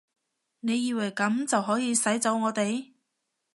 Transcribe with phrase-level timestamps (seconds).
[0.61, 2.93] 你以為噉就可以使走我哋？